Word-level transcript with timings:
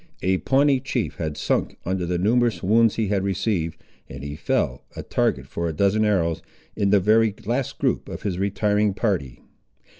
A 0.23 0.39
Pawnee 0.39 0.79
chief 0.79 1.17
had 1.17 1.37
sunk 1.37 1.77
under 1.85 2.07
the 2.07 2.17
numerous 2.17 2.63
wounds 2.63 2.95
he 2.95 3.09
had 3.09 3.23
received, 3.23 3.83
and 4.09 4.23
he 4.23 4.35
fell, 4.35 4.83
a 4.95 5.03
target 5.03 5.45
for 5.45 5.69
a 5.69 5.73
dozen 5.73 6.03
arrows, 6.05 6.41
in 6.75 6.89
the 6.89 6.99
very 6.99 7.35
last 7.45 7.77
group 7.77 8.09
of 8.09 8.23
his 8.23 8.39
retiring 8.39 8.95
party. 8.95 9.41